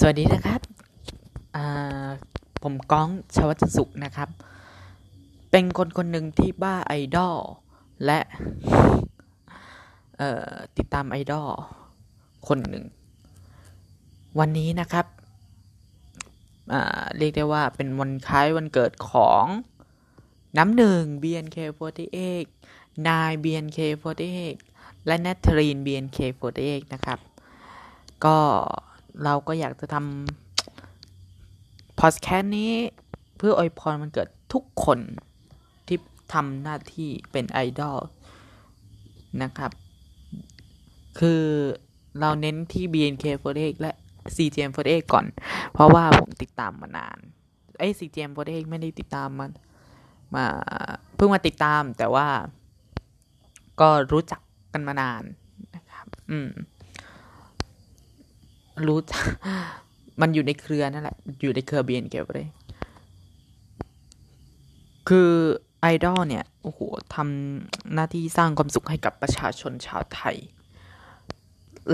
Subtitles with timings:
[0.00, 0.60] สวัสดีนะครับ
[2.62, 4.28] ผมก้องชวัชสุขนะครับ
[5.50, 7.38] เป็นคนคนหนึ่งที่บ้าไอดอล
[8.04, 8.20] และ
[10.76, 11.48] ติดตามไอดอล
[12.48, 12.84] คนหนึ่ง
[14.38, 15.06] วันนี้นะครับ
[17.16, 19.44] เรียกได้ว่าเป็นวันคล้ายวันเกิดของ
[20.58, 22.46] น้ำหนึ่ง BNK48
[23.08, 24.56] นาย BNK48
[25.06, 27.18] และนัทรีน BNK48 นะครับ
[28.24, 28.38] ก็
[29.24, 30.04] เราก็อยากจะทำ
[32.00, 32.72] พอดแคสต์นี้
[33.36, 34.98] เพื่ออวยพรมันเกิดทุกคน
[35.86, 35.98] ที่
[36.32, 37.98] ทำหน้าที่เป็นไอดอล
[39.42, 39.70] นะครับ
[41.18, 41.42] คือ
[42.20, 43.92] เราเน้นที่ BNK48 และ
[44.36, 45.26] CGM48 ก่อน
[45.72, 47.18] เพราะว่าผมติดตามมานาน
[47.78, 49.50] ไอ้ CGM48 ไม่ได้ติดตามมัน
[50.34, 50.44] มา
[51.16, 52.26] เพิ่งมาติดตามแต่ว่า
[53.80, 54.40] ก็รู้จัก
[54.72, 55.22] กันมานาน
[55.76, 56.50] นะครับ อืม
[58.86, 58.98] รู้
[60.20, 62.48] มันอยู่ในเครือนั่นแหละ อยู่ในเครือเบียนเก็บเลย
[65.08, 65.30] คือ
[65.80, 66.80] ไอดอลเนี่ย โอ้โห
[67.14, 70.36] ทำหน้าที่สร้างความสุขให้กับประชาชนชาวไทย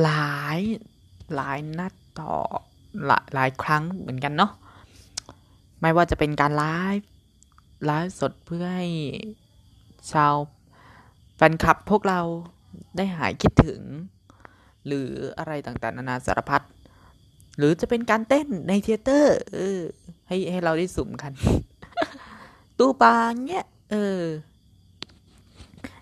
[0.03, 0.61] หลาย
[1.35, 2.33] หลายนัดต่อ
[3.07, 4.53] หลายหลายครั้งเหมือนกันเนาะ
[5.81, 8.89] ไม่ว่าจะเป็นการ live live สดเพื่อให้
[10.13, 10.35] ชาว
[11.37, 12.21] แฟนคลับพวกเรา
[12.97, 13.81] ได้หายคิดถึง
[14.87, 16.63] หรืออะไรต่างๆ นานาสารพัด
[17.59, 19.81] หรือจะเป็นการเต้นใน theater เออ
[20.29, 21.33] ให้ให้เราได้สุ่มกัน
[22.79, 23.15] ตู้ปลา
[23.47, 24.21] เงี้ยเออ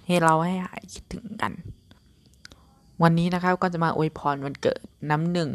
[0.07, 1.53] ให้เราให้หายคิดถึงกัน
[3.03, 5.51] วันนี้นะครับก็จะมาอวยพรวันเกิดน้ำหนึ่ง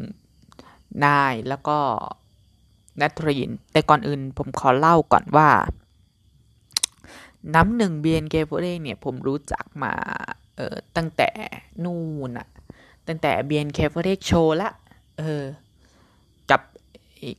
[1.06, 1.78] นายแล้วก็
[3.02, 5.50] นัทรีนแต่ก่อนอื่นผมขอเล่าก่อนว่า
[7.56, 9.94] น้ำหนึ่งเบียนเกฟเองเนี่ย ผมรู้จักมา
[10.58, 11.30] เออตั้งแต่
[11.84, 12.48] นู่นอะ
[13.08, 14.70] ตั้งแต่เบียนเคฟเรกโชว์ละ
[15.20, 15.44] เออ
[16.52, 16.62] กับ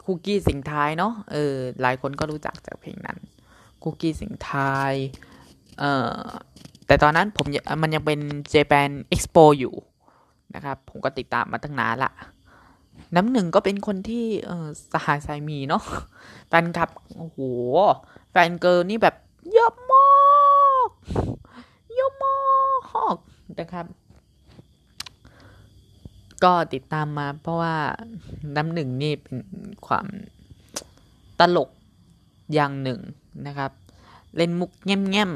[0.05, 3.19] คุกกี้สิงท้ายเนาะเออหลายคนก็รู้จักจากเพลงนั้น
[3.83, 4.92] คุกกี้สิงท้าย
[5.81, 6.13] เออ
[6.86, 7.46] แต่ตอนนั้นผม
[7.83, 8.20] มันยังเป็น
[8.55, 9.74] Japan Expo อยู่
[10.55, 12.12] นะครับผมก็ติดตามมาตั้งนานละ
[13.17, 15.83] น้ำหนึ่งก็เป็นคนที่เออสหายสายมีเนาะ
[16.48, 17.39] แฟนคลับโอ้โห
[18.30, 19.14] แฟนเกิร์ลนี่แบบ
[19.52, 20.89] เยอะมาก
[21.95, 22.35] เยอะมา
[23.14, 23.17] ก
[23.61, 23.86] นะครับ
[26.45, 27.77] ก็ติดตามมาเพราะว่า
[28.57, 29.36] น้ำหนึ่งนี่เป็น
[29.86, 30.07] ความ
[31.39, 31.70] ตลก
[32.55, 33.01] อย่างหนึ่ง
[33.47, 33.70] นะครับ
[34.36, 35.33] เล่นมุกแง่ม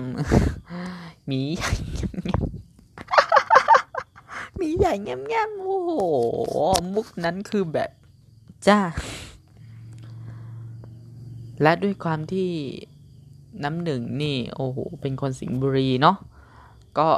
[0.61, 2.07] ๆหมีใหญ่แง่
[2.39, 2.51] มๆ
[4.57, 5.91] หมีใหญ่แง่มๆโอ้โห
[6.95, 7.91] มุกนั้นคือแบบ
[8.67, 8.81] จ้า
[11.63, 12.49] และด้วยความที่
[13.65, 16.17] น้ำหนึ่งนี่ โอ้โห เป็นคนสิงห์บุรีเนาะ
[16.99, 17.09] ก็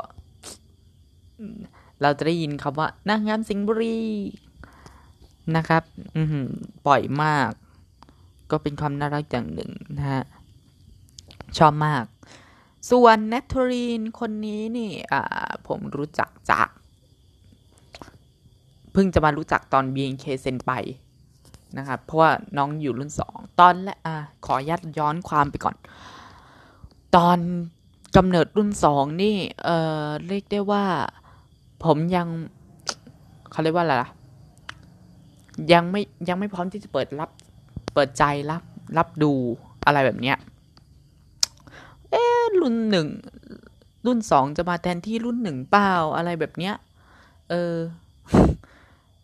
[2.02, 4.00] เราจะได้ยินคำว่านางงามสิงห์บุรี
[5.56, 5.82] นะครับ
[6.16, 6.22] อื
[6.86, 7.50] ปล่อยมาก
[8.50, 10.24] ก็เป็นความน่ารักอย่างหนึ่งนะฮะ
[11.58, 12.04] ชอบมาก
[12.90, 15.22] ส่วนเนททรีนคนนี้นี่อ่า
[15.68, 16.68] ผมรู้จักจาก
[18.92, 20.72] เพิ่งจะมารู้จักตอน BNK เซนไป
[21.78, 24.14] นะครับ เพราะว่าน้องอยู่รุ่นสองตอนและอ่า
[24.46, 25.76] ขอยัดย้อนความไปก่อน
[27.16, 27.38] ตอน
[28.16, 30.84] กำเนิดรุ่นสองนี่ เอ่อ เรียกได้ว่า
[31.84, 32.28] ผมยัง
[33.50, 34.10] เขาเรียกว่าอะไรล่ะ
[35.72, 37.30] ยังไม่ยังไม่พร้อมที่จะเปิดรับ
[37.94, 38.62] เปิดใจรับ
[38.98, 39.32] รับดู
[39.86, 40.36] อะไรแบบเนี้ย
[42.10, 42.24] เอ๊
[42.60, 43.08] รุ่นหนึ่ง
[44.06, 46.74] รุ่นสองจะมาแทนที่รุ่นหนึ่งเปล่าอะไรแบบเนี้ย
[47.50, 47.74] เออ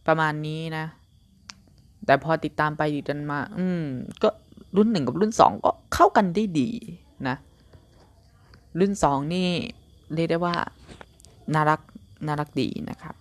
[0.06, 0.84] ประมาณนี้นะ
[2.06, 3.82] แต่พอติดตามไปติดตามมา อืม
[4.22, 4.28] ก็
[4.76, 6.70] รุ่นหนึ่งกับรุ่นสองก็เข้ากันได้ดี
[7.28, 7.36] นะ
[8.78, 9.48] รุ่นสองนี่
[10.14, 10.56] เรียกได้ว่า
[11.54, 11.80] น่ารัก
[12.26, 13.14] น่ารักดีนะครับ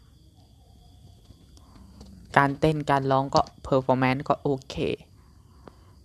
[2.38, 4.76] การเต้นการร้องก็ performance ก็โอเค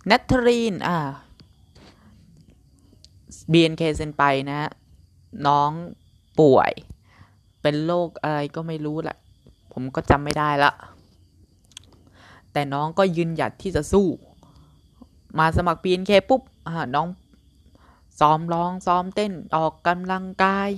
[0.09, 0.97] แนทเธอรีนอ่า
[3.51, 4.69] BNK เซนไปนะ
[5.47, 5.71] น้อง
[6.39, 6.71] ป่วย
[7.61, 9.17] เป็นโรคอะไรก็ไม่รู้แหละ
[9.71, 10.71] ผมก็จำไม่ได้ละ
[12.51, 14.07] แต่น้องก็ยืนหยัดที่จะสู้
[15.39, 16.41] มาสมัคร BNK ปุ๊บ
[16.95, 17.07] น้อง
[18.19, 20.69] ซ้อมร้องซ้อมเต้นออกกำลังกาย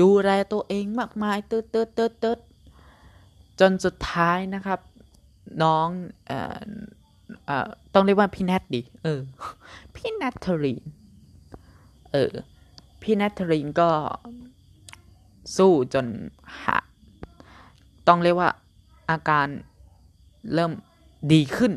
[0.00, 2.38] ดูแลตัวเองมากมายตืดตืดตืดตืด
[3.60, 4.80] จนสุดท้ายนะครับ
[5.62, 5.88] น้อง
[6.26, 6.62] เอ่อ
[7.46, 9.20] เอ่อต้องเรียกว่าพี่แนทดิเออ
[9.94, 10.84] พี่แนทเธอรีน
[12.12, 12.32] เออ
[13.02, 13.90] พี่แนทเธอรีนก็
[15.56, 16.06] สู้จน
[16.62, 16.78] หา
[18.08, 18.50] ต้องเรียกว่า
[19.10, 19.46] อาการ
[20.54, 20.72] เริ่ม
[21.32, 21.72] ดีขึ้น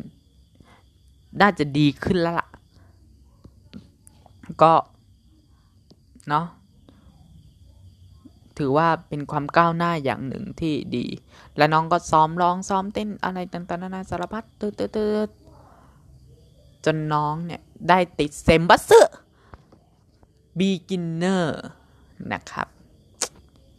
[1.42, 2.48] น่าจะดีขึ้นแล้วล่ะ
[4.62, 4.74] ก็
[6.30, 6.46] เนาะ
[8.58, 11.06] ถือว่าเป็นความก้าวหน้าอย่างหนึ่งที่ดี
[11.58, 14.68] และน้องก็ซ้อมร้องซ้อมเต้นอะไรต่างๆนานาสารพัดตื
[15.28, 18.92] ดๆจนน้องเนี่ย ได้ติดเซมบัส
[20.60, 21.62] บีกินเนอร์
[22.34, 22.68] นะครับ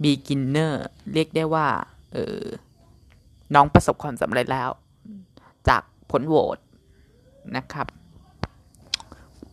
[0.02, 1.68] Beginner เรียกได้ว่า
[2.12, 2.42] เออ
[3.54, 4.70] น้องประสบความสำเร็จแล้ว
[5.68, 6.58] จากผลโหวต
[7.56, 7.86] นะครับ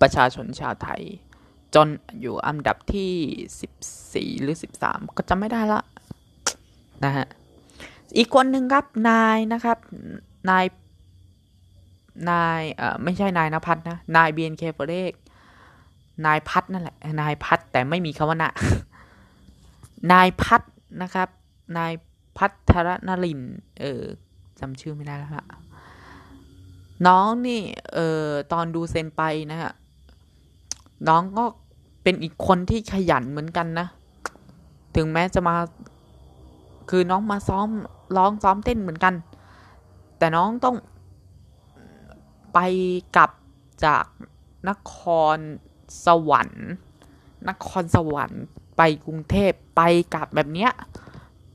[0.01, 1.01] ประชาชนชาวไทย
[1.75, 1.87] จน
[2.21, 5.81] อยู่อันดับที่ 14 หรือ 13 ก็จำไม่ได้ละ
[7.05, 7.27] นะฮะ
[8.17, 9.77] อีกคนหนึ่งครับนายน์นะครับ
[10.49, 10.65] นาย
[12.29, 15.13] น์นายน์เอ่อไม่ใช่นายนภัทรนะนายเบียนเคเฟเรก
[16.25, 18.51] นายพัดนั่นแหละนายพัดแต่ไม่มีคำว่านะ
[20.11, 20.61] นายพัด
[21.01, 21.29] นะครับ
[21.77, 21.93] นาย
[22.37, 23.41] พัทรนลิน
[23.79, 24.03] เออ
[24.59, 25.45] จำชื่อไม่ได้แล้วละ
[27.07, 27.61] น้องนี่
[27.93, 29.73] เออตอนดูเซนไปนะฮะ
[31.07, 31.43] น้องก็
[32.03, 33.87] เป็นอีกคนที่ขยันเหมือนกันนะ
[34.95, 35.55] ถึงแม้จะมา
[36.89, 37.67] คือน้องมาซ้อม
[38.17, 39.13] ร้องซ้อมเต้นเหมือนกัน
[40.17, 40.75] แต่น้องต้อง
[42.53, 42.59] ไป
[43.15, 43.31] กลับ
[43.85, 44.05] จาก
[44.69, 44.93] นค
[45.35, 45.37] ร
[46.05, 46.67] สวรรค์
[47.49, 48.43] นครสวรรค์
[48.77, 49.81] ไปกรุงเทพไป
[50.13, 50.71] กลับแบบเนี้ย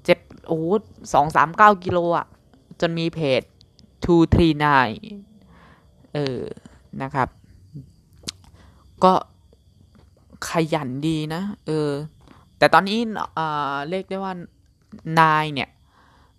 [0.05, 0.61] เจ็บโอ้
[1.13, 2.27] สองสามเก้ากิโลอะ
[2.81, 3.43] จนมีเพจ
[4.05, 4.99] two three nine
[6.15, 6.41] เออ
[7.03, 7.29] นะครับ
[9.05, 9.13] ก็
[10.49, 11.91] ขยันดีนะ เออ
[12.59, 12.99] แต่ตอนนี้
[13.35, 14.33] เอ่อเรียกได้ว่า
[15.19, 15.69] นายเนี่ย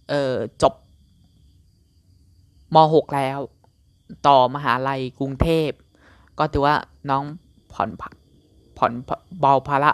[0.09, 0.73] เออจบ
[2.75, 3.39] ม .6 แล้ว
[4.27, 5.69] ต่อมหาลัยกรุงเทพ
[6.39, 6.75] ก็ถือว่า
[7.09, 7.23] น้อง
[7.73, 7.89] ผ่อน
[8.77, 8.91] ผ่อน
[9.39, 9.91] เบาภาระ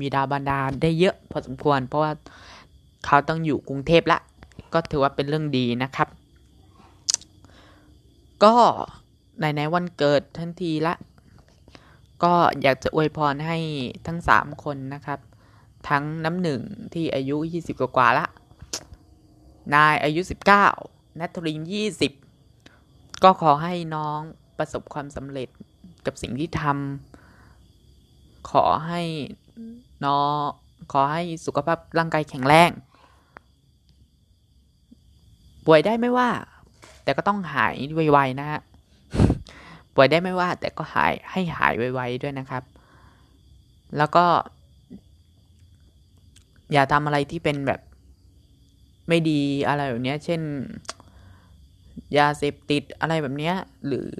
[0.00, 2.12] มีดาบันดาได้เยอะพอสมควร เพราะว่า
[3.04, 4.18] เขาต้องอยู่กรุงเทพละ
[4.74, 6.08] ก็ถือว่าเป็นเรื่องดีนะครับ
[8.44, 8.54] ก็
[9.40, 10.94] ในในวันเกิดทันทีละ
[12.24, 13.58] ก็อยากจะอวยพรให้
[14.06, 15.20] ทั้งสามคนนะครับ
[15.88, 16.60] ทั้งน้ำหนึ่ง
[16.94, 18.26] ที่อายุ20กว่าละ
[19.74, 20.20] นายอายุ
[20.70, 21.60] 19นัทริน
[22.42, 24.20] 20ก็ขอให้น้อง
[24.58, 25.48] ประสบความสำเร็จ
[26.06, 29.02] กับสิ่งที่ทำขอให้
[30.06, 30.38] น้อง
[30.92, 32.70] ขอให้สุขภาพร่างกายแข็งแรง
[35.66, 36.30] ป่วยได้ไม่ว่า
[37.04, 38.60] แต่ก็ต้องหายไวๆนะฮะ
[39.94, 42.62] ป่วยได้ไม่ว่า แต่ก็หายให้หายไวๆด้วยนะครับ
[43.96, 44.24] แล้วก็
[46.72, 47.80] อย่าทำอะไรที่เป็นแบบ
[49.08, 50.40] ไม่ดีอะไรแบบนี้เช่น
[52.18, 53.52] ยาเสพติดอะไรแบบนี้
[53.86, 54.12] หรือ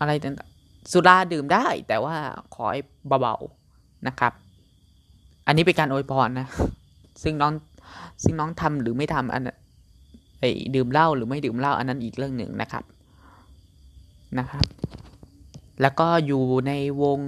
[0.00, 2.16] อะไรต่างๆสุราดื่มได้ แต่ว่า
[2.54, 2.80] ขอให้
[3.22, 4.32] เบาๆนะครับ
[5.46, 6.46] อันนี้เป็นการอวยพรนะ
[7.22, 7.52] ซึ่งน้อง
[8.22, 9.42] ซึ่งน้องทำหรือไม่ทำอัน
[10.40, 12.84] ไอ้ดื่มเหล้าหรือไม่ดื่มเหล้าอันนั้นอีกเรื่องหนึ่งนะครับ
[14.38, 14.64] นะครับ
[15.80, 16.72] แล้วก็อยู่ใน
[17.02, 17.20] วง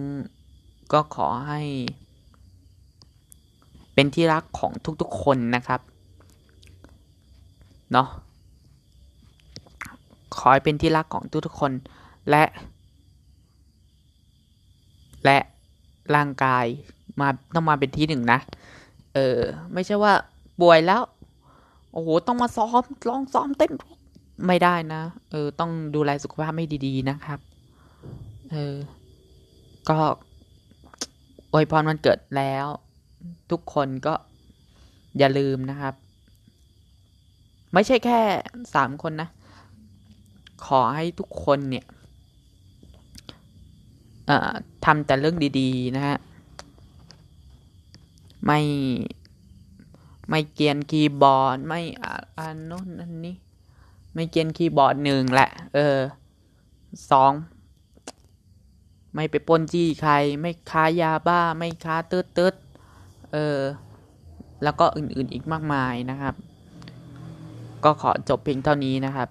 [0.93, 1.63] ก็ขอให้
[3.95, 5.81] เป็นที่รักของทุกๆคนนะครับ
[7.93, 8.09] เนาะ
[10.37, 11.73] ขอให้เป็นที่รักของทุกๆคน
[12.31, 12.45] และ
[15.25, 15.39] และ
[16.15, 16.65] ร่างกาย
[17.21, 18.39] มาต้องมาเป็นที่หนึ่งนะ
[19.15, 19.39] เออ
[19.73, 20.13] ไม่ใช่ว่า
[20.61, 21.03] ป่วยแล้ว
[21.93, 23.73] โอ้โห ต้องมาซ้อมลองซ้อมเต้น
[24.47, 27.41] ไม่ได้นะ เออ ต้องดูแลสุขภาพไม่ดีๆนะครับ
[28.53, 28.77] เออ
[29.89, 29.99] ก็
[31.53, 32.67] อวยพรวันเกิดแล้ว
[33.51, 34.15] ทุกคนก็
[35.19, 35.95] อย่าลืมนะครับ
[37.73, 38.21] ไม่ใช่แค่
[38.75, 39.29] สามคนนะ
[40.67, 41.87] ขอให้ทุกคนเนี่ย
[44.85, 46.19] ทำแต่เรื่องดี ๆ นะฮะ
[48.47, 48.61] ไม่
[50.29, 51.81] ไม่เกียนคีย์บอร์ด ไม่
[52.39, 53.37] อ่านโน้นอันนี้
[54.15, 55.99] ไม่เกียนคีย์บอร์ดหนึ่งแหละ เออ
[57.11, 57.33] สอง
[59.15, 62.55] ไม่ไปปนจี้ใคร ไม่ค้ายาบ้า ไม่ค้าตืดตืด
[63.33, 63.59] เออ
[64.63, 66.35] แล้วก็อื่นๆอีกมากมายนะครับ
[67.85, 69.29] ก็ขอจบเพียงเท่านี้นะครับ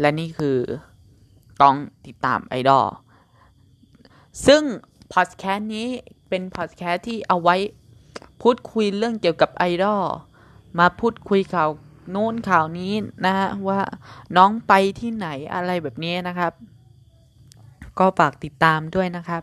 [0.00, 0.58] และนี่คือ
[1.62, 2.86] ต้องติดตามไอดอล
[4.46, 4.62] ซึ่ง
[5.12, 5.88] พอดแคสต์นี้
[6.28, 7.56] เป็นพอดแคสต์ที่เอาไว้
[8.42, 10.02] พูดคุยเรื่องเกี่ยวกับไอดอล
[10.78, 11.70] มาพูดคุยข่าว
[12.14, 12.92] น้นข่าวนี้
[13.24, 13.80] นะฮะว่า
[14.36, 16.52] น้องไปที่ไหนอะไรแบบนี้นะครับ
[17.98, 19.42] ก็ฝากติดตามด้วยนะครับ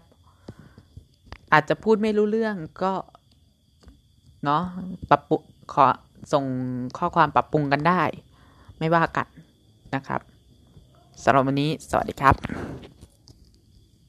[1.53, 2.93] อาจจะพูดไม่รู้เรื่องก็
[4.43, 4.61] เนาะ
[5.09, 5.37] ปรับปรุ
[5.73, 5.85] ขอ
[6.33, 6.45] ส่ง
[6.97, 8.01] ข้อความปรับปรุงกันได้
[8.79, 9.27] ไม่ว่ากัน
[9.95, 10.21] นะครับ
[11.23, 12.90] สำหรับวันนี้สวัสดีครับ